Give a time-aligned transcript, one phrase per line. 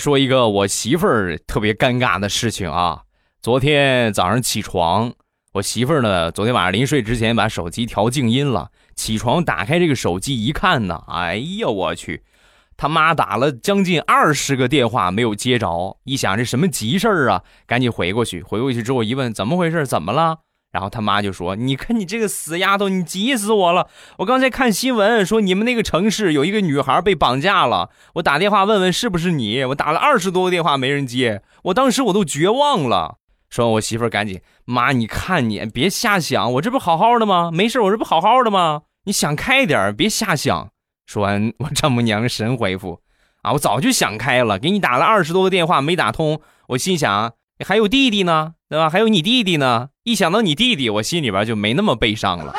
[0.00, 3.02] 说一个我媳妇儿特别尴尬的事情啊！
[3.42, 5.12] 昨天早上起床，
[5.52, 8.70] 我媳妇儿呢，昨天晚上临睡之前把手机调静音了。
[8.96, 12.22] 起床打开这个手机一看呢，哎呀，我去，
[12.76, 15.98] 他妈打了将近二十个电话没有接着。
[16.04, 18.42] 一想这什么急事儿啊，赶紧回过去。
[18.42, 19.86] 回过去之后一问，怎么回事？
[19.86, 20.38] 怎么了？
[20.72, 23.88] 然后他妈就说：“你看你这个死丫头，你急死我了！
[24.18, 29.64] 我刚才看新闻说你们那个城市有一个女孩被绑架了，我打电话问问是不是你。
[29.64, 33.16] 我打了二十多个电话没人接，我当时我都绝望了。”
[33.50, 37.50] 说，我媳妇赶紧：“妈，你看你别瞎想，我这不好好的吗？
[37.52, 38.82] 没事，我这不好好的吗？
[39.06, 40.70] 你想开点，别瞎想。”
[41.04, 43.00] 说完，我丈母娘神回复
[43.42, 47.32] ：“啊，我早就想开了，给你打了二十多个电话没打通，我心想
[47.66, 48.88] 还有弟弟呢。”对吧？
[48.88, 49.88] 还有你弟弟呢？
[50.02, 52.54] 一想到你弟弟，我心里边就没那么悲伤了。